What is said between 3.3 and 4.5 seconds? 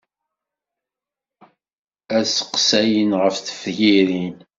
tefyirin.